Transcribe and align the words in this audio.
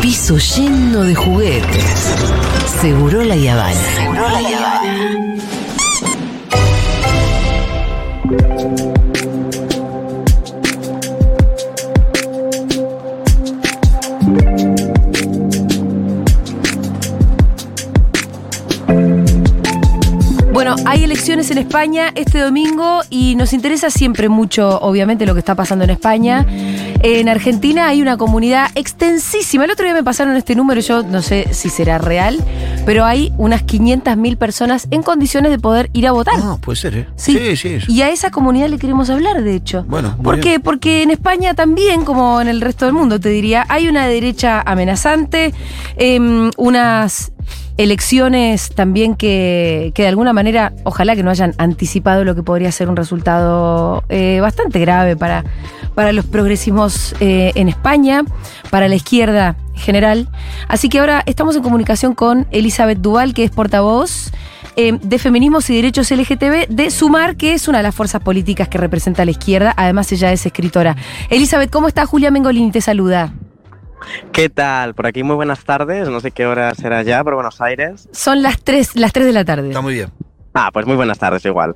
piso 0.00 0.38
lleno 0.38 1.02
de 1.02 1.14
juguetes. 1.14 2.14
Seguro 2.80 3.22
la 3.24 3.36
Yavana. 3.36 3.74
Seguro 3.74 4.28
la 4.28 4.42
Yavana. 4.42 5.18
Bueno, 20.52 20.74
hay 20.86 21.04
elecciones 21.04 21.50
en 21.50 21.58
España 21.58 22.10
este 22.14 22.40
domingo 22.40 23.00
y 23.10 23.34
nos 23.36 23.52
interesa 23.52 23.90
siempre 23.90 24.28
mucho, 24.28 24.80
obviamente, 24.80 25.26
lo 25.26 25.34
que 25.34 25.40
está 25.40 25.54
pasando 25.54 25.84
en 25.84 25.90
España. 25.90 26.44
En 27.00 27.28
Argentina 27.28 27.86
hay 27.86 28.02
una 28.02 28.16
comunidad 28.16 28.70
extensísima. 28.74 29.64
El 29.64 29.70
otro 29.70 29.84
día 29.84 29.94
me 29.94 30.02
pasaron 30.02 30.36
este 30.36 30.56
número, 30.56 30.80
yo 30.80 31.04
no 31.04 31.22
sé 31.22 31.46
si 31.52 31.68
será 31.68 31.98
real, 31.98 32.38
pero 32.84 33.04
hay 33.04 33.32
unas 33.38 33.64
500.000 33.64 34.36
personas 34.36 34.88
en 34.90 35.04
condiciones 35.04 35.52
de 35.52 35.60
poder 35.60 35.90
ir 35.92 36.08
a 36.08 36.12
votar. 36.12 36.34
Ah, 36.42 36.56
puede 36.60 36.76
ser, 36.76 36.96
¿eh? 36.96 37.06
Sí. 37.14 37.56
sí. 37.56 37.80
sí. 37.80 37.92
Y 37.92 38.02
a 38.02 38.10
esa 38.10 38.30
comunidad 38.32 38.68
le 38.68 38.78
queremos 38.78 39.10
hablar, 39.10 39.42
de 39.42 39.54
hecho. 39.54 39.84
Bueno, 39.86 40.16
¿Por 40.22 40.36
bien. 40.36 40.54
qué? 40.54 40.60
Porque 40.60 41.02
en 41.02 41.12
España 41.12 41.54
también, 41.54 42.04
como 42.04 42.40
en 42.40 42.48
el 42.48 42.60
resto 42.60 42.84
del 42.84 42.94
mundo, 42.94 43.20
te 43.20 43.28
diría, 43.28 43.64
hay 43.68 43.88
una 43.88 44.08
derecha 44.08 44.60
amenazante, 44.66 45.54
em, 45.96 46.50
unas 46.56 47.30
elecciones 47.76 48.70
también 48.70 49.14
que, 49.14 49.92
que 49.94 50.02
de 50.02 50.08
alguna 50.08 50.32
manera, 50.32 50.72
ojalá 50.82 51.14
que 51.14 51.22
no 51.22 51.30
hayan 51.30 51.54
anticipado 51.58 52.24
lo 52.24 52.34
que 52.34 52.42
podría 52.42 52.72
ser 52.72 52.88
un 52.88 52.96
resultado 52.96 54.02
eh, 54.08 54.40
bastante 54.42 54.80
grave 54.80 55.16
para, 55.16 55.44
para 55.98 56.12
los 56.12 56.26
progresismos 56.26 57.12
eh, 57.18 57.50
en 57.56 57.68
España, 57.68 58.22
para 58.70 58.86
la 58.86 58.94
izquierda 58.94 59.56
en 59.74 59.80
general. 59.80 60.28
Así 60.68 60.88
que 60.88 61.00
ahora 61.00 61.24
estamos 61.26 61.56
en 61.56 61.62
comunicación 61.64 62.14
con 62.14 62.46
Elizabeth 62.52 62.98
Duval, 62.98 63.34
que 63.34 63.42
es 63.42 63.50
portavoz 63.50 64.30
eh, 64.76 64.96
de 65.02 65.18
Feminismos 65.18 65.68
y 65.70 65.74
Derechos 65.74 66.12
LGTB 66.12 66.68
de 66.68 66.90
Sumar, 66.92 67.34
que 67.34 67.52
es 67.52 67.66
una 67.66 67.78
de 67.78 67.82
las 67.82 67.96
fuerzas 67.96 68.22
políticas 68.22 68.68
que 68.68 68.78
representa 68.78 69.22
a 69.22 69.24
la 69.24 69.32
izquierda. 69.32 69.74
Además, 69.76 70.12
ella 70.12 70.30
es 70.30 70.46
escritora. 70.46 70.94
Elizabeth, 71.30 71.68
¿cómo 71.68 71.88
está? 71.88 72.06
Julia 72.06 72.30
Mengolini 72.30 72.70
te 72.70 72.80
saluda. 72.80 73.32
¿Qué 74.30 74.48
tal? 74.48 74.94
Por 74.94 75.08
aquí 75.08 75.24
muy 75.24 75.34
buenas 75.34 75.64
tardes. 75.64 76.08
No 76.08 76.20
sé 76.20 76.30
qué 76.30 76.46
hora 76.46 76.76
será 76.76 77.02
ya 77.02 77.24
por 77.24 77.34
Buenos 77.34 77.60
Aires. 77.60 78.08
Son 78.12 78.40
las 78.40 78.62
3, 78.62 78.94
las 78.94 79.12
3 79.12 79.26
de 79.26 79.32
la 79.32 79.44
tarde. 79.44 79.66
Está 79.66 79.80
muy 79.80 79.94
bien. 79.94 80.12
Ah, 80.54 80.70
pues 80.72 80.86
muy 80.86 80.94
buenas 80.94 81.18
tardes 81.18 81.44
igual. 81.44 81.74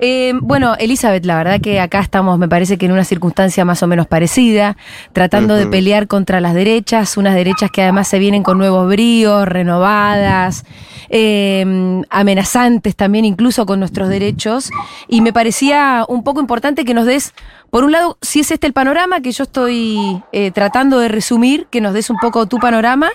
Eh, 0.00 0.32
bueno, 0.40 0.74
Elizabeth, 0.78 1.24
la 1.24 1.36
verdad 1.36 1.60
que 1.60 1.80
acá 1.80 2.00
estamos, 2.00 2.38
me 2.38 2.48
parece 2.48 2.78
que 2.78 2.86
en 2.86 2.92
una 2.92 3.04
circunstancia 3.04 3.64
más 3.64 3.82
o 3.82 3.86
menos 3.86 4.06
parecida, 4.06 4.76
tratando 5.12 5.54
de 5.54 5.66
pelear 5.66 6.06
contra 6.06 6.40
las 6.40 6.54
derechas, 6.54 7.16
unas 7.16 7.34
derechas 7.34 7.70
que 7.70 7.82
además 7.82 8.06
se 8.06 8.18
vienen 8.18 8.42
con 8.42 8.58
nuevos 8.58 8.88
bríos, 8.88 9.46
renovadas, 9.48 10.64
eh, 11.08 12.02
amenazantes 12.10 12.94
también 12.94 13.24
incluso 13.24 13.66
con 13.66 13.80
nuestros 13.80 14.08
derechos. 14.08 14.70
Y 15.08 15.20
me 15.20 15.32
parecía 15.32 16.04
un 16.08 16.22
poco 16.22 16.40
importante 16.40 16.84
que 16.84 16.94
nos 16.94 17.06
des, 17.06 17.34
por 17.70 17.82
un 17.82 17.92
lado, 17.92 18.18
si 18.22 18.40
es 18.40 18.50
este 18.52 18.68
el 18.68 18.72
panorama 18.72 19.20
que 19.20 19.32
yo 19.32 19.44
estoy 19.44 20.22
eh, 20.32 20.52
tratando 20.52 21.00
de 21.00 21.08
resumir, 21.08 21.66
que 21.70 21.80
nos 21.80 21.92
des 21.92 22.08
un 22.10 22.18
poco 22.18 22.46
tu 22.46 22.58
panorama 22.58 23.10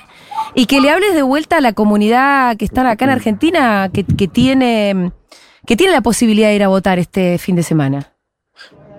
y 0.53 0.66
que 0.66 0.81
le 0.81 0.90
hables 0.90 1.14
de 1.14 1.22
vuelta 1.22 1.58
a 1.58 1.62
la 1.62 1.73
comunidad 1.73 2.58
que 2.58 2.66
está 2.66 2.90
acá 2.90 3.06
en 3.06 3.12
Argentina, 3.12 3.90
que, 3.94 4.03
que 4.03 4.28
tiene 4.28 5.12
que 5.66 5.75
tiene 5.75 5.94
la 5.94 6.02
posibilidad 6.02 6.50
de 6.50 6.56
ir 6.56 6.64
a 6.64 6.67
votar 6.67 7.00
este 7.00 7.38
fin 7.38 7.56
de 7.56 7.64
semana. 7.64 8.14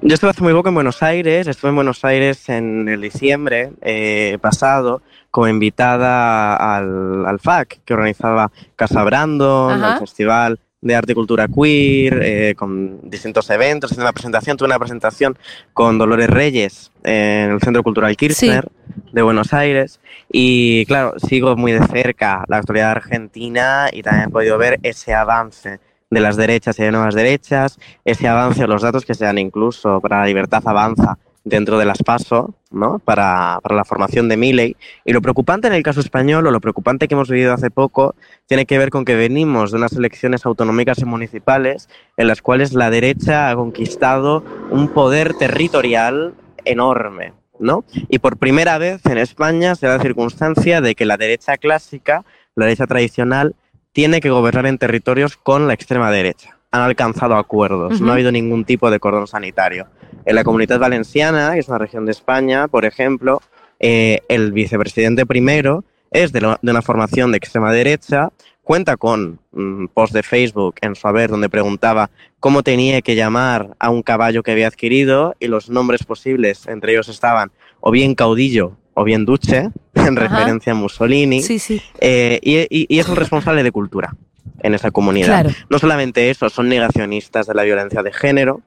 Yo 0.03 0.15
estuve 0.15 0.31
hace 0.31 0.43
muy 0.43 0.53
poco 0.53 0.69
en 0.69 0.75
Buenos 0.75 1.03
Aires. 1.03 1.47
Estuve 1.47 1.71
en 1.71 1.77
Buenos 1.77 2.05
Aires 2.05 2.49
en 2.51 2.89
el 2.89 3.01
diciembre 3.01 3.73
eh, 3.81 4.37
pasado 4.41 5.01
como 5.31 5.49
invitada 5.49 6.77
al, 6.77 7.25
al 7.27 7.41
FAC 7.41 7.81
que 7.85 7.95
organizaba 7.95 8.53
Casa 8.77 9.03
Brandon, 9.03 9.83
el 9.83 9.99
Festival 9.99 10.61
de 10.83 10.95
Arte 10.95 11.13
y 11.13 11.15
Cultura 11.15 11.49
Queer, 11.49 12.21
eh, 12.23 12.55
con 12.55 13.09
distintos 13.09 13.49
eventos, 13.49 13.91
haciendo 13.91 14.05
una 14.05 14.13
presentación. 14.13 14.59
Tuve 14.59 14.67
una 14.67 14.79
presentación 14.79 15.39
con 15.73 15.97
Dolores 15.97 16.29
Reyes 16.29 16.93
en 17.03 17.53
el 17.53 17.61
Centro 17.61 17.83
Cultural 17.83 18.15
Kirchner 18.15 18.69
de 19.11 19.23
Buenos 19.23 19.55
Aires. 19.55 20.01
Y 20.31 20.85
claro, 20.85 21.15
sigo 21.19 21.57
muy 21.57 21.73
de 21.73 21.87
cerca 21.87 22.45
la 22.49 22.59
actualidad 22.59 22.91
argentina 22.91 23.89
y 23.91 24.03
también 24.03 24.29
he 24.29 24.31
podido 24.31 24.59
ver 24.59 24.79
ese 24.83 25.15
avance 25.15 25.81
de 26.15 26.21
las 26.21 26.37
derechas 26.37 26.79
y 26.79 26.85
de 26.85 26.93
nuevas 26.93 27.15
derechas, 27.15 27.79
ese 28.05 28.29
avance 28.29 28.67
los 28.67 28.83
datos 28.83 29.05
que 29.05 29.15
se 29.15 29.25
dan 29.25 29.39
incluso 29.39 30.01
para 30.01 30.21
la 30.21 30.27
libertad 30.27 30.63
avanza 30.65 31.19
dentro 31.45 31.79
de 31.79 31.85
las 31.85 32.03
PASO, 32.03 32.55
¿no? 32.71 32.99
para, 32.99 33.59
para 33.63 33.77
la 33.77 33.85
formación 33.85 34.29
de 34.29 34.37
Milley. 34.37 34.77
Y 35.05 35.13
lo 35.13 35.21
preocupante 35.21 35.69
en 35.69 35.75
el 35.75 35.83
caso 35.83 36.01
español, 36.01 36.47
o 36.47 36.51
lo 36.51 36.61
preocupante 36.61 37.07
que 37.07 37.15
hemos 37.15 37.29
vivido 37.29 37.53
hace 37.53 37.71
poco, 37.71 38.15
tiene 38.47 38.65
que 38.65 38.79
ver 38.79 38.91
con 38.91 39.05
que 39.05 39.15
venimos 39.15 39.71
de 39.71 39.77
unas 39.77 39.93
elecciones 39.93 40.47
autonómicas 40.47 40.99
y 40.99 41.05
municipales 41.05 41.89
en 42.17 42.29
las 42.29 42.41
cuales 42.41 42.73
la 42.73 42.91
derecha 42.91 43.51
ha 43.51 43.55
conquistado 43.55 44.43
un 44.71 44.89
poder 44.89 45.35
territorial 45.35 46.35
enorme. 46.65 47.35
¿no? 47.59 47.85
Y 48.09 48.19
por 48.19 48.39
primera 48.39 48.79
vez 48.79 49.05
en 49.07 49.19
España 49.19 49.75
se 49.75 49.87
da 49.87 49.99
la 49.99 50.03
circunstancia 50.03 50.81
de 50.81 50.95
que 50.95 51.05
la 51.05 51.17
derecha 51.17 51.57
clásica, 51.57 52.25
la 52.57 52.65
derecha 52.65 52.87
tradicional, 52.87 53.55
tiene 53.95 54.21
que 54.21 54.29
gobernar 54.29 54.67
en 54.67 54.77
territorios 54.77 55.37
con 55.39 55.67
la 55.69 55.73
extrema 55.75 56.11
derecha. 56.11 56.59
Han 56.73 56.83
alcanzado 56.83 57.37
acuerdos, 57.37 58.01
no 58.01 58.11
ha 58.11 58.15
habido 58.15 58.33
ningún 58.33 58.65
tipo 58.65 58.91
de 58.91 58.99
cordón 58.99 59.29
sanitario. 59.29 59.87
En 60.27 60.35
la 60.35 60.43
comunidad 60.45 60.81
valenciana, 60.81 61.53
que 61.55 61.61
es 61.61 61.69
una 61.69 61.79
región 61.79 62.05
de 62.05 62.11
España, 62.13 62.67
por 62.69 62.85
ejemplo, 62.85 63.41
eh, 63.79 64.21
el 64.29 64.51
vicepresidente 64.53 65.25
primero 65.25 65.85
es 66.11 66.33
de, 66.33 66.41
lo- 66.41 66.59
de 66.61 66.71
una 66.73 66.83
formación 66.83 67.31
de 67.31 67.39
extrema 67.39 67.73
derecha, 67.73 68.31
cuenta 68.65 68.97
con 68.97 69.39
un 69.53 69.89
post 69.93 70.13
de 70.13 70.23
Facebook 70.25 70.75
en 70.81 70.97
su 70.97 71.07
haber 71.07 71.31
donde 71.31 71.49
preguntaba 71.49 72.11
cómo 72.41 72.63
tenía 72.65 73.01
que 73.03 73.15
llamar 73.15 73.77
a 73.79 73.91
un 73.91 74.03
caballo 74.03 74.43
que 74.43 74.51
había 74.51 74.67
adquirido 74.67 75.37
y 75.39 75.47
los 75.47 75.71
nombres 75.71 76.03
posibles, 76.05 76.67
entre 76.67 76.93
ellos 76.93 77.09
estaban 77.09 77.53
o 77.81 77.91
bien 77.93 78.15
caudillo 78.17 78.77
o 78.95 79.05
bien 79.05 79.25
duce, 79.25 79.71
en 79.95 80.19
Ajá. 80.19 80.29
referencia 80.29 80.73
a 80.73 80.75
Mussolini. 80.77 81.43
Sí, 81.43 81.59
sí. 81.59 81.81
Eh, 82.01 82.39
y, 82.43 82.59
y- 82.71 82.87
y 82.89 82.99
es 82.99 83.09
un 83.09 83.17
responsable 83.17 83.63
de 83.63 83.73
cultura 83.73 84.15
en 84.61 84.75
esa 84.75 84.91
comunidad. 84.91 85.27
Claro. 85.43 85.51
No 85.69 85.79
solamente 85.79 86.31
eso, 86.31 86.49
son 86.49 86.69
negacionistas 86.69 87.47
de 87.47 87.55
la 87.55 87.65
violencia 87.65 88.03
de 88.03 88.13
género. 88.13 88.61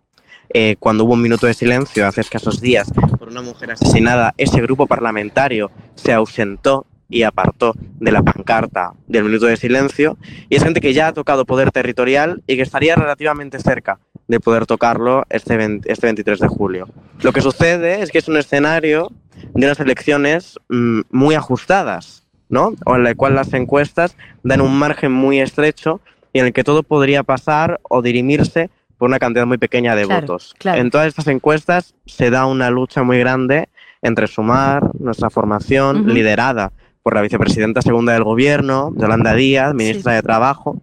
Eh, 0.54 0.76
cuando 0.80 1.04
hubo 1.04 1.14
un 1.14 1.22
minuto 1.22 1.46
de 1.48 1.54
silencio 1.54 2.08
hace 2.08 2.22
escasos 2.22 2.62
días 2.62 2.90
por 3.20 3.28
una 3.28 3.42
mujer 3.42 3.72
asesinada, 3.72 4.34
ese 4.38 4.62
grupo 4.62 4.88
parlamentario 4.88 5.72
se 5.96 6.14
ausentó 6.14 6.86
y 7.10 7.24
apartó 7.24 7.74
de 8.00 8.12
la 8.12 8.22
pancarta 8.22 8.92
del 9.08 9.24
minuto 9.26 9.46
de 9.46 9.58
silencio. 9.58 10.18
Y 10.50 10.56
es 10.56 10.64
gente 10.64 10.80
que 10.82 10.94
ya 10.94 11.08
ha 11.08 11.14
tocado 11.14 11.46
poder 11.46 11.72
territorial 11.72 12.44
y 12.48 12.56
que 12.56 12.62
estaría 12.62 12.96
relativamente 12.96 13.60
cerca 13.60 14.00
de 14.28 14.40
poder 14.40 14.66
tocarlo 14.66 15.24
este, 15.30 15.58
20 15.58 15.92
este 15.92 16.08
23 16.08 16.40
de 16.40 16.48
julio. 16.48 16.88
Lo 17.22 17.32
que 17.32 17.42
sucede 17.42 18.02
es 18.02 18.12
que 18.12 18.18
es 18.18 18.28
un 18.28 18.38
escenario 18.38 19.12
de 19.54 19.66
unas 19.66 19.80
elecciones 19.80 20.60
mm, 20.70 21.02
muy 21.10 21.36
ajustadas, 21.36 22.26
¿no? 22.50 22.74
O 22.86 22.96
en 22.96 23.04
la 23.04 23.16
cual 23.16 23.36
las 23.36 23.54
encuestas 23.54 24.16
dan 24.44 24.62
un 24.62 24.78
margen 24.78 25.12
muy 25.12 25.40
estrecho 25.40 26.02
y 26.34 26.40
en 26.40 26.48
el 26.48 26.54
que 26.54 26.64
todo 26.64 26.84
podría 26.84 27.24
pasar 27.24 27.80
o 27.84 28.02
dirimirse 28.02 28.70
por 28.98 29.10
una 29.10 29.20
cantidad 29.20 29.46
muy 29.46 29.58
pequeña 29.58 29.96
de 29.96 30.06
Claro, 30.06 30.22
votos. 30.22 30.56
claro. 30.58 30.82
En 30.82 30.90
todas 30.90 31.08
estas 31.08 31.28
encuestas 31.28 31.96
se 32.06 32.30
da 32.30 32.46
una 32.46 32.70
lucha 32.70 33.04
muy 33.04 33.20
grande 33.20 33.70
entre 34.02 34.28
Sumar, 34.28 34.90
nuestra 35.00 35.30
formación, 35.30 36.08
liderada 36.14 36.72
por 37.04 37.16
la 37.16 37.22
vicepresidenta 37.22 37.82
segunda 37.82 38.14
del 38.14 38.24
gobierno, 38.24 38.92
Yolanda 38.98 39.34
Díaz, 39.34 39.74
ministra 39.74 40.14
de 40.14 40.22
Trabajo, 40.22 40.82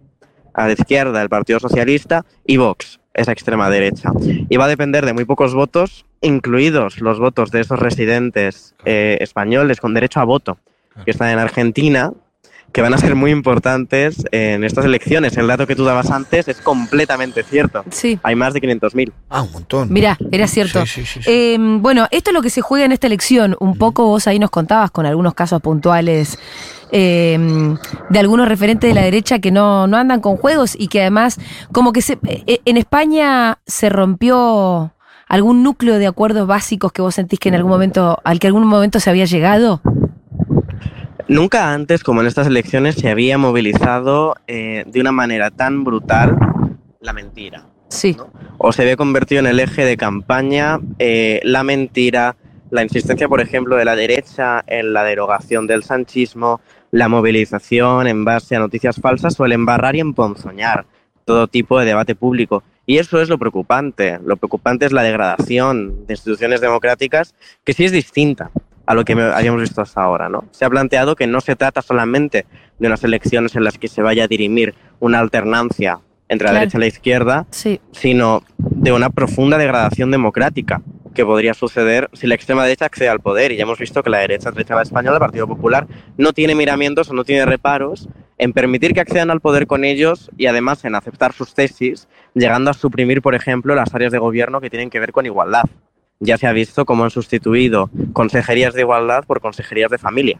a 0.53 0.67
la 0.67 0.73
izquierda 0.73 1.19
del 1.19 1.29
Partido 1.29 1.59
Socialista, 1.59 2.25
y 2.45 2.57
Vox, 2.57 2.99
esa 3.15 3.31
extrema 3.31 3.69
derecha. 3.69 4.11
Y 4.49 4.57
va 4.57 4.65
a 4.65 4.67
depender 4.69 5.05
de 5.05 5.13
muy 5.13 5.25
pocos 5.25 5.53
votos, 5.55 6.05
incluidos 6.21 6.99
los 7.01 7.19
votos 7.19 7.49
de 7.51 7.61
esos 7.61 7.79
residentes 7.79 8.75
eh, 8.85 9.17
españoles 9.21 9.79
con 9.79 9.93
derecho 9.93 10.19
a 10.19 10.25
voto 10.25 10.57
que 11.03 11.11
están 11.11 11.29
en 11.29 11.39
Argentina, 11.39 12.13
que 12.75 12.81
van 12.81 12.93
a 12.93 12.97
ser 12.97 13.15
muy 13.15 13.31
importantes 13.31 14.25
en 14.31 14.65
estas 14.65 14.83
elecciones. 14.83 15.37
El 15.37 15.47
dato 15.47 15.65
que 15.65 15.77
tú 15.77 15.85
dabas 15.85 16.11
antes 16.11 16.49
es 16.49 16.57
completamente 16.57 17.41
cierto. 17.43 17.85
Sí. 17.89 18.19
Hay 18.21 18.35
más 18.35 18.53
de 18.53 18.61
500.000. 18.61 19.13
Ah, 19.29 19.43
un 19.43 19.53
montón. 19.53 19.93
Mirá, 19.93 20.17
era 20.29 20.45
cierto. 20.45 20.85
Sí, 20.85 21.05
sí, 21.05 21.05
sí, 21.05 21.23
sí. 21.23 21.31
Eh, 21.31 21.57
bueno, 21.57 22.05
esto 22.11 22.31
es 22.31 22.33
lo 22.33 22.41
que 22.41 22.49
se 22.49 22.59
juega 22.59 22.83
en 22.83 22.91
esta 22.91 23.07
elección. 23.07 23.55
Un 23.61 23.77
poco 23.77 24.07
vos 24.07 24.27
ahí 24.27 24.39
nos 24.39 24.49
contabas 24.49 24.91
con 24.91 25.05
algunos 25.05 25.33
casos 25.33 25.61
puntuales 25.61 26.37
eh, 26.91 27.39
de 28.09 28.19
algunos 28.19 28.45
referentes 28.45 28.89
de 28.89 28.93
la 28.93 29.03
derecha 29.03 29.39
que 29.39 29.51
no, 29.51 29.87
no 29.87 29.95
andan 29.95 30.19
con 30.19 30.35
juegos 30.35 30.75
y 30.77 30.89
que 30.89 30.99
además, 30.99 31.39
como 31.71 31.93
que 31.93 32.01
se, 32.01 32.19
eh, 32.25 32.59
en 32.65 32.75
España 32.75 33.57
se 33.65 33.87
rompió 33.87 34.91
algún 35.29 35.63
núcleo 35.63 35.97
de 35.97 36.07
acuerdos 36.07 36.45
básicos 36.45 36.91
que 36.91 37.01
vos 37.01 37.15
sentís 37.15 37.39
que 37.39 37.47
en 37.47 37.55
algún 37.55 37.71
momento, 37.71 38.19
al 38.25 38.37
que 38.39 38.47
algún 38.47 38.67
momento 38.67 38.99
se 38.99 39.09
había 39.09 39.23
llegado. 39.23 39.81
Nunca 41.27 41.73
antes, 41.73 42.03
como 42.03 42.21
en 42.21 42.27
estas 42.27 42.47
elecciones, 42.47 42.95
se 42.95 43.09
había 43.09 43.37
movilizado 43.37 44.35
eh, 44.47 44.83
de 44.85 45.01
una 45.01 45.11
manera 45.11 45.49
tan 45.49 45.83
brutal 45.83 46.37
la 47.01 47.13
mentira. 47.13 47.65
Sí. 47.89 48.15
O 48.57 48.71
se 48.71 48.83
había 48.83 48.95
convertido 48.95 49.39
en 49.39 49.47
el 49.47 49.59
eje 49.59 49.85
de 49.85 49.97
campaña 49.97 50.79
eh, 50.99 51.39
la 51.43 51.63
mentira, 51.63 52.35
la 52.69 52.83
insistencia, 52.83 53.27
por 53.27 53.41
ejemplo, 53.41 53.75
de 53.75 53.85
la 53.85 53.95
derecha 53.95 54.63
en 54.67 54.93
la 54.93 55.03
derogación 55.03 55.65
del 55.65 55.83
sanchismo, 55.83 56.61
la 56.91 57.09
movilización 57.09 58.07
en 58.07 58.23
base 58.23 58.55
a 58.55 58.59
noticias 58.59 58.97
falsas 58.97 59.39
o 59.39 59.45
el 59.45 59.53
embarrar 59.53 59.95
y 59.95 60.01
emponzoñar 60.01 60.85
todo 61.25 61.47
tipo 61.47 61.79
de 61.79 61.85
debate 61.85 62.15
público. 62.15 62.63
Y 62.85 62.97
eso 62.97 63.21
es 63.21 63.29
lo 63.29 63.37
preocupante. 63.37 64.19
Lo 64.23 64.37
preocupante 64.37 64.85
es 64.85 64.91
la 64.91 65.03
degradación 65.03 66.05
de 66.05 66.13
instituciones 66.13 66.61
democráticas, 66.61 67.33
que 67.63 67.73
sí 67.73 67.85
es 67.85 67.91
distinta 67.91 68.51
a 68.85 68.93
lo 68.93 69.03
que 69.03 69.13
habíamos 69.13 69.61
visto 69.61 69.81
hasta 69.81 70.01
ahora. 70.01 70.29
¿no? 70.29 70.45
Se 70.51 70.65
ha 70.65 70.69
planteado 70.69 71.15
que 71.15 71.27
no 71.27 71.41
se 71.41 71.55
trata 71.55 71.81
solamente 71.81 72.45
de 72.77 72.87
unas 72.87 73.03
elecciones 73.03 73.55
en 73.55 73.63
las 73.63 73.77
que 73.77 73.87
se 73.87 74.01
vaya 74.01 74.25
a 74.25 74.27
dirimir 74.27 74.75
una 74.99 75.19
alternancia 75.19 75.99
entre 76.27 76.47
la 76.47 76.53
derecha 76.55 76.77
y 76.77 76.81
la 76.81 76.87
izquierda, 76.87 77.45
sino 77.91 78.43
de 78.57 78.91
una 78.91 79.09
profunda 79.09 79.57
degradación 79.57 80.11
democrática 80.11 80.81
que 81.13 81.25
podría 81.25 81.53
suceder 81.53 82.09
si 82.13 82.27
la 82.27 82.35
extrema 82.35 82.63
derecha 82.63 82.85
accede 82.85 83.09
al 83.09 83.19
poder. 83.19 83.51
Y 83.51 83.57
ya 83.57 83.63
hemos 83.63 83.79
visto 83.79 84.03
que 84.03 84.09
la 84.09 84.19
derecha 84.19 84.51
derecha 84.51 84.81
española, 84.81 85.17
el 85.17 85.19
Partido 85.19 85.47
Popular, 85.47 85.87
no 86.17 86.33
tiene 86.33 86.55
miramientos 86.55 87.09
o 87.09 87.13
no 87.13 87.23
tiene 87.23 87.45
reparos 87.45 88.09
en 88.37 88.53
permitir 88.53 88.93
que 88.93 89.01
accedan 89.01 89.31
al 89.31 89.41
poder 89.41 89.67
con 89.67 89.83
ellos 89.83 90.29
y 90.37 90.47
además 90.47 90.83
en 90.85 90.95
aceptar 90.95 91.33
sus 91.33 91.53
tesis, 91.53 92.07
llegando 92.33 92.71
a 92.71 92.73
suprimir, 92.73 93.21
por 93.21 93.35
ejemplo, 93.35 93.75
las 93.75 93.93
áreas 93.93 94.11
de 94.11 94.19
gobierno 94.19 94.61
que 94.61 94.69
tienen 94.69 94.89
que 94.89 94.99
ver 94.99 95.11
con 95.11 95.25
igualdad. 95.25 95.63
Ya 96.19 96.37
se 96.37 96.47
ha 96.47 96.51
visto 96.51 96.85
cómo 96.85 97.03
han 97.03 97.11
sustituido 97.11 97.89
consejerías 98.13 98.73
de 98.73 98.81
igualdad 98.81 99.23
por 99.25 99.41
consejerías 99.41 99.91
de 99.91 99.97
familia. 99.97 100.39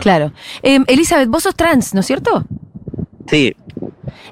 Claro. 0.00 0.32
Em, 0.62 0.84
Elizabeth, 0.88 1.28
vos 1.28 1.44
sos 1.44 1.54
trans, 1.54 1.94
¿no 1.94 2.00
es 2.00 2.06
cierto? 2.06 2.44
Sí, 3.28 3.54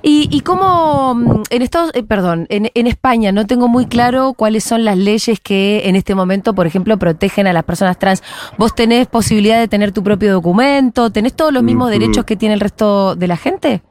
¿Y, 0.03 0.29
y 0.31 0.41
cómo 0.41 1.15
mm, 1.15 1.43
en 1.51 1.63
Estados, 1.63 1.91
eh, 1.95 2.03
perdón, 2.03 2.47
en, 2.51 2.71
en, 2.75 2.87
España 2.87 3.33
no 3.33 3.47
tengo 3.47 3.69
muy 3.69 3.87
claro 3.87 4.35
cuáles 4.35 4.65
son 4.65 4.85
las 4.85 4.99
leyes 4.99 5.41
que 5.41 5.83
en 5.89 5.97
este 5.97 6.15
momento, 6.15 6.55
por 6.55 6.67
ejemplo, 6.67 6.99
protegen 6.99 7.47
a 7.47 7.53
las 7.53 7.65
personas 7.65 7.99
trans? 7.99 8.23
¿Vos 8.59 8.75
tenés 8.75 9.07
posibilidad 9.07 9.59
de 9.59 9.69
tener 9.69 9.93
tu 9.93 10.03
propio 10.03 10.33
documento? 10.33 11.11
¿Tenés 11.11 11.35
todos 11.35 11.53
los 11.53 11.63
mismos 11.63 11.91
derechos 11.91 12.25
que 12.25 12.37
tiene 12.37 12.55
el 12.55 12.61
resto 12.61 13.15
de 13.15 13.29
la 13.29 13.37
gente? 13.37 13.83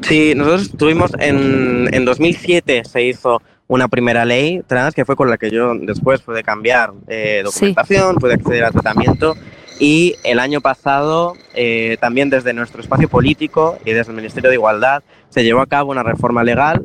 Sí, 0.00 0.34
nosotros 0.36 0.70
tuvimos 0.76 1.12
en, 1.18 1.88
en 1.92 2.04
2007 2.04 2.82
se 2.84 3.02
hizo 3.02 3.42
una 3.66 3.88
primera 3.88 4.24
ley 4.24 4.62
trans 4.66 4.94
que 4.94 5.04
fue 5.04 5.16
con 5.16 5.30
la 5.30 5.38
que 5.38 5.50
yo 5.50 5.74
después 5.74 6.20
pude 6.20 6.42
cambiar 6.42 6.92
eh, 7.08 7.42
documentación, 7.44 8.16
pude 8.16 8.34
acceder 8.34 8.64
al 8.64 8.72
tratamiento 8.72 9.34
y 9.78 10.16
el 10.22 10.38
año 10.38 10.60
pasado, 10.60 11.34
eh, 11.54 11.96
también 12.00 12.30
desde 12.30 12.52
nuestro 12.52 12.80
espacio 12.80 13.08
político 13.08 13.78
y 13.84 13.92
desde 13.92 14.10
el 14.10 14.16
Ministerio 14.16 14.50
de 14.50 14.56
Igualdad, 14.56 15.02
se 15.30 15.42
llevó 15.42 15.60
a 15.60 15.66
cabo 15.66 15.90
una 15.90 16.02
reforma 16.02 16.44
legal 16.44 16.82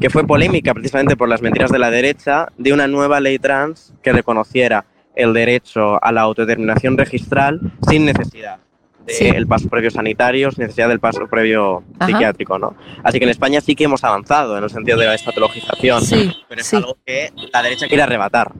que 0.00 0.10
fue 0.10 0.26
polémica 0.26 0.74
precisamente 0.74 1.16
por 1.16 1.28
las 1.28 1.42
mentiras 1.42 1.70
de 1.70 1.78
la 1.78 1.90
derecha 1.90 2.48
de 2.58 2.72
una 2.72 2.88
nueva 2.88 3.20
ley 3.20 3.38
trans 3.38 3.94
que 4.02 4.12
reconociera 4.12 4.84
el 5.14 5.32
derecho 5.32 6.02
a 6.02 6.10
la 6.10 6.22
autodeterminación 6.22 6.98
registral 6.98 7.60
sin 7.88 8.04
necesidad 8.04 8.63
del 9.06 9.46
paso 9.46 9.68
previo 9.68 9.90
sanitario, 9.90 10.50
sin 10.50 10.62
necesidad 10.62 10.88
del 10.88 11.00
paso 11.00 11.26
previo 11.28 11.82
psiquiátrico, 12.04 12.58
¿no? 12.58 12.74
Así 13.02 13.18
que 13.18 13.24
en 13.24 13.30
España 13.30 13.60
sí 13.60 13.74
que 13.74 13.84
hemos 13.84 14.02
avanzado 14.04 14.56
en 14.56 14.64
el 14.64 14.70
sentido 14.70 14.98
de 14.98 15.06
la 15.06 15.14
estatologización, 15.14 16.02
pero 16.48 16.60
es 16.60 16.74
algo 16.74 16.96
que 17.04 17.30
la 17.52 17.62
derecha 17.62 17.86
quiere 17.86 18.02
arrebatar. 18.02 18.52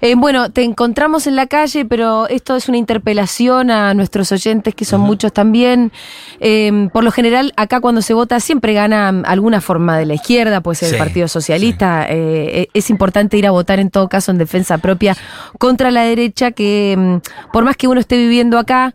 Eh, 0.00 0.16
bueno, 0.16 0.50
te 0.50 0.64
encontramos 0.64 1.28
en 1.28 1.36
la 1.36 1.46
calle, 1.46 1.84
pero 1.84 2.26
esto 2.26 2.56
es 2.56 2.68
una 2.68 2.76
interpelación 2.76 3.70
a 3.70 3.94
nuestros 3.94 4.32
oyentes, 4.32 4.74
que 4.74 4.84
son 4.84 5.00
muchos 5.00 5.32
también. 5.32 5.92
Em, 6.40 6.88
por 6.88 7.04
lo 7.04 7.12
general, 7.12 7.52
acá 7.56 7.80
cuando 7.80 8.02
se 8.02 8.12
vota 8.12 8.40
siempre 8.40 8.72
gana 8.72 9.10
alguna 9.24 9.60
forma 9.60 9.96
de 9.96 10.06
la 10.06 10.14
izquierda, 10.14 10.60
puede 10.60 10.74
ser 10.74 10.94
el 10.94 10.98
Partido 10.98 11.28
Socialista. 11.28 12.06
Eh, 12.08 12.66
es 12.74 12.90
importante 12.90 13.36
ir 13.36 13.46
a 13.46 13.52
votar 13.52 13.78
en 13.78 13.90
todo 13.90 14.08
caso 14.08 14.32
en 14.32 14.38
defensa 14.38 14.78
propia 14.78 15.16
contra 15.58 15.92
la 15.92 16.02
derecha, 16.02 16.50
que 16.50 16.92
em, 16.92 17.20
por 17.52 17.64
más 17.64 17.76
que 17.76 17.86
uno 17.86 18.00
esté 18.00 18.16
viviendo 18.16 18.58
acá, 18.58 18.94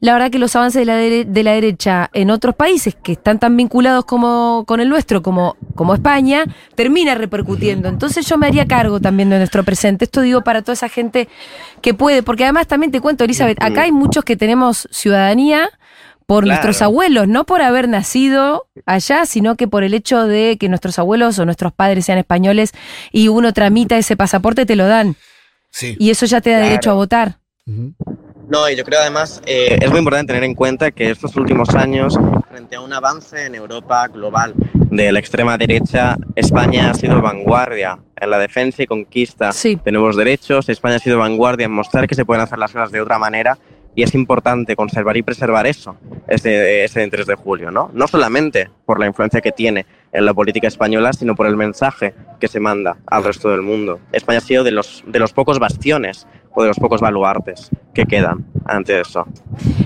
la 0.00 0.14
verdad 0.14 0.30
que 0.30 0.38
los 0.38 0.56
avances 0.56 0.80
de 0.80 0.86
la, 0.86 0.96
de 0.96 1.42
la 1.44 1.52
derecha 1.52 2.10
en 2.12 2.30
otros 2.30 2.54
países 2.54 2.94
que 2.94 3.12
están 3.12 3.38
tan 3.38 3.56
vinculados 3.56 4.04
como 4.06 4.64
con 4.66 4.80
el 4.80 4.88
nuestro, 4.88 5.22
como, 5.22 5.56
como 5.74 5.94
España, 5.94 6.44
termina 6.74 7.14
repercutiendo. 7.14 7.88
Entonces 7.88 8.26
yo 8.26 8.38
me 8.38 8.46
haría 8.46 8.66
cargo 8.66 9.00
también 9.00 9.28
de 9.28 9.38
nuestro 9.38 9.62
presente. 9.62 10.06
Esto 10.06 10.22
digo 10.22 10.42
para 10.42 10.62
toda 10.62 10.72
esa 10.72 10.88
gente 10.88 11.28
que 11.82 11.92
puede, 11.92 12.22
porque 12.22 12.44
además 12.44 12.66
también 12.66 12.90
te 12.90 13.00
cuento, 13.00 13.24
Elizabeth, 13.24 13.62
acá 13.62 13.82
hay 13.82 13.92
muchos 13.92 14.24
que 14.24 14.36
tenemos 14.36 14.88
ciudadanía 14.90 15.68
por 16.24 16.46
nuestros 16.46 16.80
abuelos, 16.80 17.26
no 17.26 17.44
por 17.44 17.60
haber 17.60 17.88
nacido 17.88 18.68
allá, 18.86 19.26
sino 19.26 19.56
que 19.56 19.66
por 19.66 19.82
el 19.82 19.94
hecho 19.94 20.26
de 20.26 20.56
que 20.58 20.68
nuestros 20.68 20.98
abuelos 20.98 21.38
o 21.40 21.44
nuestros 21.44 21.72
padres 21.72 22.06
sean 22.06 22.18
españoles 22.18 22.72
y 23.10 23.28
uno 23.28 23.52
tramita 23.52 23.98
ese 23.98 24.16
pasaporte, 24.16 24.64
te 24.64 24.76
lo 24.76 24.86
dan. 24.86 25.16
Sí. 25.70 25.96
Y 25.98 26.10
eso 26.10 26.26
ya 26.26 26.40
te 26.40 26.50
da 26.50 26.60
derecho 26.60 26.92
a 26.92 26.94
votar. 26.94 27.38
No, 28.50 28.68
y 28.68 28.74
yo 28.74 28.84
creo 28.84 28.98
además 28.98 29.40
eh, 29.46 29.78
es 29.80 29.90
muy 29.90 30.00
importante 30.00 30.32
tener 30.32 30.42
en 30.42 30.56
cuenta 30.56 30.90
que 30.90 31.10
estos 31.10 31.36
últimos 31.36 31.72
años, 31.76 32.18
frente 32.50 32.74
a 32.74 32.80
un 32.80 32.92
avance 32.92 33.46
en 33.46 33.54
Europa 33.54 34.08
global 34.08 34.54
de 34.74 35.12
la 35.12 35.20
extrema 35.20 35.56
derecha, 35.56 36.16
España 36.34 36.90
ha 36.90 36.94
sido 36.94 37.22
vanguardia 37.22 38.00
en 38.16 38.28
la 38.28 38.40
defensa 38.40 38.82
y 38.82 38.88
conquista 38.88 39.52
de 39.52 39.92
nuevos 39.92 40.16
derechos. 40.16 40.68
España 40.68 40.96
ha 40.96 40.98
sido 40.98 41.18
vanguardia 41.18 41.66
en 41.66 41.70
mostrar 41.70 42.08
que 42.08 42.16
se 42.16 42.24
pueden 42.24 42.42
hacer 42.42 42.58
las 42.58 42.72
cosas 42.72 42.90
de 42.90 43.00
otra 43.00 43.20
manera 43.20 43.56
y 43.94 44.02
es 44.02 44.14
importante 44.14 44.74
conservar 44.74 45.16
y 45.16 45.22
preservar 45.22 45.68
eso, 45.68 45.96
ese, 46.26 46.84
ese 46.84 47.06
3 47.06 47.26
de 47.26 47.34
julio, 47.36 47.70
¿no? 47.70 47.90
No 47.92 48.08
solamente 48.08 48.68
por 48.84 48.98
la 48.98 49.06
influencia 49.06 49.40
que 49.40 49.52
tiene 49.52 49.86
en 50.12 50.24
la 50.24 50.34
política 50.34 50.66
española, 50.66 51.12
sino 51.12 51.36
por 51.36 51.46
el 51.46 51.56
mensaje 51.56 52.14
que 52.40 52.48
se 52.48 52.58
manda 52.58 52.96
al 53.06 53.22
resto 53.22 53.50
del 53.50 53.62
mundo. 53.62 54.00
España 54.12 54.38
ha 54.38 54.42
sido 54.42 54.64
de 54.64 54.72
los, 54.72 55.04
de 55.06 55.18
los 55.18 55.32
pocos 55.32 55.58
bastiones 55.58 56.26
o 56.54 56.62
de 56.62 56.68
los 56.68 56.78
pocos 56.78 57.00
baluartes 57.00 57.70
que 57.94 58.04
quedan 58.04 58.46
ante 58.64 59.00
eso. 59.00 59.26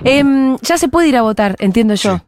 Em, 0.04 0.56
ya 0.62 0.78
se 0.78 0.88
puede 0.88 1.08
ir 1.08 1.16
a 1.16 1.22
votar, 1.22 1.56
entiendo 1.58 1.94
yo. 1.94 2.20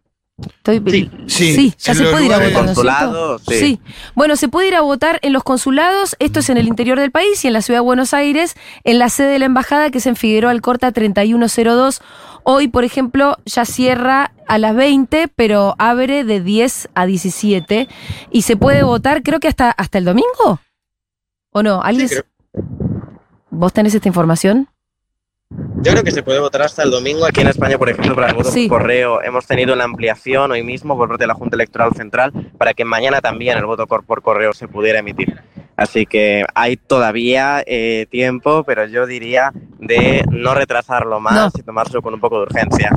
sí. 0.67 1.11
sí, 1.27 1.75
ya 1.79 1.95
se 1.95 2.05
puede 2.05 2.27
ir 2.27 2.33
a 2.33 2.39
votar. 2.39 3.41
sí. 3.49 3.81
Bueno, 4.15 4.37
se 4.37 4.49
puede 4.49 4.69
ir 4.69 4.75
a 4.75 4.83
votar 4.83 5.19
en 5.23 5.33
los 5.33 5.43
consulados, 5.43 6.17
esto 6.19 6.41
es 6.41 6.51
en 6.51 6.59
el 6.59 6.69
interior 6.69 7.01
del 7.01 7.11
país 7.11 7.45
y 7.45 7.49
en 7.49 7.55
la 7.55 7.63
ciudad 7.63 7.81
de 7.81 7.85
Buenos 7.85 8.13
Aires, 8.13 8.55
en 8.85 8.99
la 8.99 9.09
sede 9.09 9.33
de 9.33 9.39
la 9.39 9.47
embajada 9.47 9.91
que 9.91 9.99
es 9.99 10.07
en 10.07 10.17
Figueroa 10.17 10.51
Alcorta 10.51 10.93
3102. 10.93 12.03
Hoy, 12.49 12.69
por 12.69 12.85
ejemplo, 12.85 13.39
ya 13.45 13.65
cierra 13.65 14.33
a 14.47 14.59
las 14.59 14.77
20, 14.77 15.29
pero 15.35 15.75
abre 15.79 16.23
de 16.23 16.41
10 16.41 16.91
a 16.95 17.07
17 17.07 17.89
y 18.31 18.43
se 18.43 18.57
puede 18.57 18.85
votar, 18.85 19.25
creo 19.25 19.41
que 19.41 19.49
hasta, 19.49 19.71
hasta 19.71 19.99
el 19.99 20.05
domingo. 20.05 20.61
¿O 21.51 21.63
no? 21.63 21.83
¿Alguien? 21.83 22.09
¿Vos 23.57 23.73
tenés 23.73 23.95
esta 23.95 24.09
información? 24.09 24.69
Yo 25.77 25.93
creo 25.93 26.05
que 26.05 26.11
se 26.11 26.23
puede 26.23 26.41
votar 26.41 26.63
hasta 26.63 26.83
el 26.83 26.91
domingo. 26.91 27.25
Aquí 27.25 27.41
en 27.41 27.49
España, 27.49 27.79
por 27.79 27.89
ejemplo, 27.89 28.15
para 28.15 28.29
el 28.29 28.35
voto 28.35 28.51
por 28.51 28.69
correo, 28.69 29.23
hemos 29.23 29.47
tenido 29.47 29.73
una 29.73 29.85
ampliación 29.85 30.51
hoy 30.51 30.63
mismo 30.63 30.95
por 30.95 31.09
parte 31.09 31.23
de 31.23 31.29
la 31.29 31.35
Junta 31.35 31.57
Electoral 31.57 31.93
Central 31.95 32.33
para 32.59 32.75
que 32.75 32.85
mañana 32.85 33.23
también 33.23 33.57
el 33.57 33.65
voto 33.65 33.87
por 33.87 34.21
correo 34.21 34.53
se 34.53 34.69
pudiera 34.69 34.99
emitir. 34.99 35.41
Así 35.75 36.05
que 36.05 36.45
hay 36.55 36.77
todavía 36.77 37.63
eh, 37.67 38.07
tiempo, 38.11 38.63
pero 38.65 38.87
yo 38.87 39.07
diría 39.07 39.53
de 39.79 40.23
no 40.31 40.55
retrasarlo 40.55 41.19
más 41.19 41.53
y 41.59 41.63
tomarlo 41.63 42.03
con 42.03 42.13
un 42.13 42.21
poco 42.21 42.37
de 42.37 42.43
urgencia. 42.43 42.91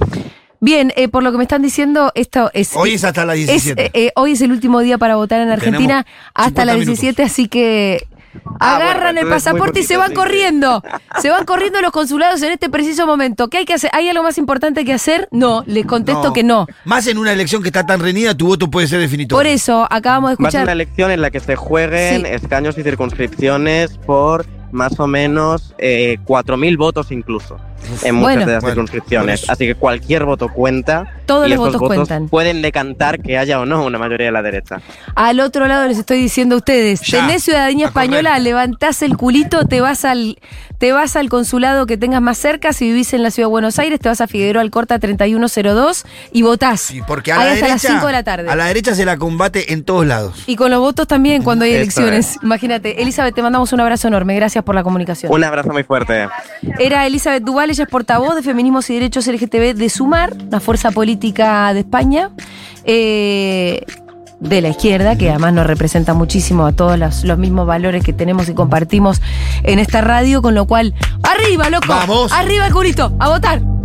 Bien, 0.59 0.91
eh, 0.97 1.07
por 1.07 1.23
lo 1.23 1.31
que 1.31 1.37
me 1.37 1.43
están 1.43 1.61
diciendo, 1.61 2.11
esto 2.15 2.51
es. 2.53 2.75
Hoy 2.75 2.95
es 2.95 3.05
hasta 3.05 3.25
las 3.25 3.37
17. 3.37 3.91
Eh, 3.93 4.11
hoy 4.15 4.33
es 4.33 4.41
el 4.41 4.51
último 4.51 4.81
día 4.81 4.97
para 4.97 5.15
votar 5.15 5.39
en 5.39 5.51
Argentina 5.51 6.05
hasta 6.33 6.65
las 6.65 6.75
17, 6.75 7.23
así 7.23 7.47
que 7.47 8.07
Ah, 8.59 8.75
Agarran 8.75 9.17
el 9.17 9.27
pasaporte 9.27 9.79
y 9.81 9.83
se 9.83 9.97
van 9.97 10.13
corriendo. 10.13 10.83
Se 11.21 11.29
van 11.29 11.45
corriendo 11.45 11.81
los 11.81 11.91
consulados 11.91 12.41
en 12.41 12.51
este 12.51 12.69
preciso 12.69 13.05
momento. 13.07 13.47
¿Qué 13.49 13.59
hay 13.59 13.65
que 13.65 13.73
hacer? 13.73 13.89
¿Hay 13.93 14.09
algo 14.09 14.23
más 14.23 14.37
importante 14.37 14.85
que 14.85 14.93
hacer? 14.93 15.27
No, 15.31 15.63
les 15.65 15.85
contesto 15.85 16.33
que 16.33 16.43
no. 16.43 16.67
Más 16.85 17.07
en 17.07 17.17
una 17.17 17.31
elección 17.31 17.61
que 17.61 17.69
está 17.69 17.85
tan 17.85 17.99
reñida, 17.99 18.35
tu 18.35 18.47
voto 18.47 18.69
puede 18.69 18.87
ser 18.87 18.99
definitorio. 18.99 19.37
Por 19.37 19.47
eso, 19.47 19.87
acabamos 19.89 20.31
de 20.31 20.33
escuchar. 20.33 20.53
Más 20.53 20.55
en 20.55 20.63
una 20.63 20.71
elección 20.71 21.11
en 21.11 21.21
la 21.21 21.31
que 21.31 21.39
se 21.39 21.55
jueguen 21.55 22.25
escaños 22.25 22.77
y 22.77 22.83
circunscripciones 22.83 23.97
por 23.97 24.45
más 24.71 24.99
o 24.99 25.07
menos 25.07 25.73
eh, 25.77 26.17
4.000 26.25 26.77
votos 26.77 27.11
incluso 27.11 27.57
en 28.03 28.15
muchas 28.15 28.45
de 28.45 28.53
las 28.53 28.63
circunscripciones. 28.63 29.49
Así 29.49 29.65
que 29.65 29.75
cualquier 29.75 30.25
voto 30.25 30.49
cuenta. 30.49 31.13
Todos 31.25 31.49
los 31.49 31.57
votos, 31.57 31.81
cuentan. 31.81 32.29
Pueden 32.29 32.61
decantar 32.61 33.21
que 33.21 33.37
haya 33.37 33.59
o 33.59 33.65
no 33.65 33.85
una 33.85 33.97
mayoría 33.97 34.27
de 34.27 34.31
la 34.31 34.41
derecha. 34.41 34.81
Al 35.15 35.39
otro 35.39 35.67
lado 35.67 35.87
les 35.87 35.97
estoy 35.97 36.19
diciendo 36.19 36.55
a 36.55 36.57
ustedes, 36.59 37.01
tenés 37.01 37.43
ciudadanía 37.43 37.87
española, 37.87 38.37
levantás 38.39 39.01
el 39.01 39.17
culito, 39.17 39.65
te 39.65 39.81
vas 39.81 40.05
al 40.05 40.37
te 40.79 40.93
vas 40.93 41.17
al 41.17 41.27
consulado 41.29 41.85
que 41.85 41.97
tengas 41.97 42.21
más 42.21 42.37
cerca, 42.37 42.71
si 42.71 42.87
vivís 42.87 43.13
en 43.13 43.21
la 43.21 43.31
ciudad 43.31 43.47
de 43.47 43.51
Buenos 43.51 43.77
Aires, 43.79 43.99
te 43.99 44.07
vas 44.07 44.21
a 44.21 44.27
Figueroa 44.27 44.61
Alcorta 44.61 44.97
3102 44.97 46.05
y 46.31 46.41
votás. 46.41 46.79
Sí, 46.79 47.01
porque 47.05 47.33
a 47.33 47.37
la 47.37 47.45
derecha, 47.47 47.67
las 47.67 47.81
5 47.81 48.05
de 48.05 48.11
la 48.13 48.23
tarde. 48.23 48.49
A 48.49 48.55
la 48.55 48.65
derecha 48.65 48.95
se 48.95 49.03
la 49.03 49.17
combate 49.17 49.73
en 49.73 49.83
todos 49.83 50.05
lados. 50.05 50.43
Y 50.47 50.55
con 50.55 50.71
los 50.71 50.79
votos 50.79 51.05
también 51.05 51.43
cuando 51.43 51.65
hay 51.65 51.73
elecciones. 51.73 52.37
Imagínate. 52.41 53.01
Elizabeth, 53.01 53.35
te 53.35 53.41
mandamos 53.41 53.73
un 53.73 53.81
abrazo 53.81 54.07
enorme. 54.07 54.35
Gracias 54.35 54.63
por 54.63 54.73
la 54.73 54.83
comunicación. 54.83 55.31
Un 55.33 55.43
abrazo 55.43 55.73
muy 55.73 55.83
fuerte. 55.83 56.29
Era 56.79 57.05
Elizabeth 57.05 57.43
Duval, 57.43 57.68
ella 57.69 57.83
es 57.83 57.89
portavoz 57.89 58.35
de 58.35 58.43
Feminismos 58.43 58.89
y 58.89 58.95
Derechos 58.95 59.27
LGTB 59.27 59.75
de 59.75 59.89
Sumar, 59.89 60.35
la 60.49 60.59
fuerza 60.59 60.91
política 60.91 61.73
de 61.73 61.81
España. 61.81 62.31
Eh, 62.85 63.85
de 64.39 64.61
la 64.61 64.69
izquierda, 64.69 65.17
que 65.17 65.29
además 65.29 65.53
nos 65.53 65.67
representa 65.67 66.13
muchísimo 66.13 66.65
a 66.65 66.71
todos 66.71 66.97
los, 66.97 67.25
los 67.25 67.37
mismos 67.37 67.67
valores 67.67 68.03
que 68.05 68.13
tenemos 68.13 68.47
y 68.47 68.53
compartimos 68.53 69.21
en 69.63 69.79
esta 69.79 69.99
radio, 69.99 70.41
con 70.41 70.55
lo 70.55 70.65
cual, 70.65 70.93
arriba, 71.23 71.69
loco. 71.69 71.87
Vamos. 71.89 72.31
Arriba 72.31 72.65
el 72.65 72.73
curito, 72.73 73.11
a 73.19 73.27
votar. 73.27 73.78